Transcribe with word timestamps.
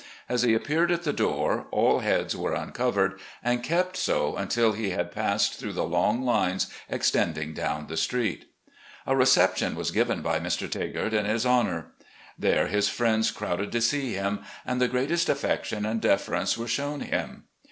As 0.27 0.41
he 0.41 0.55
appeared 0.55 0.91
at 0.91 1.03
the 1.03 1.13
door, 1.13 1.67
all 1.69 1.99
heads 1.99 2.35
were 2.35 2.55
uncovered 2.55 3.19
and 3.43 3.61
kept 3.61 3.95
so 3.95 4.33
\mtil 4.33 4.73
he 4.73 4.89
had 4.89 5.11
passed 5.11 5.59
through 5.59 5.73
the 5.73 5.83
long 5.83 6.23
lines 6.25 6.73
extending 6.89 7.53
down 7.53 7.85
the 7.85 7.95
street. 7.95 8.49
A 9.05 9.15
reception 9.15 9.75
was 9.75 9.91
given 9.91 10.23
by 10.23 10.39
Mr. 10.39 10.67
Tagart 10.67 11.13
in 11.13 11.25
his 11.25 11.45
honour. 11.45 11.91
348 12.41 12.41
RECOLLECTIONS 12.41 12.41
OP 12.41 12.41
GENERAL 12.41 12.41
LEE 12.41 12.49
There 12.49 12.67
his 12.67 12.99
Mends 12.99 13.31
crowded 13.31 13.71
to 13.71 13.81
see 13.81 14.13
him, 14.15 14.39
and 14.65 14.81
the 14.81 14.87
greatest 14.87 15.29
affection 15.29 15.85
and 15.85 16.01
deference 16.01 16.57
were 16.57 16.67
shown 16.67 17.01
him. 17.01 17.43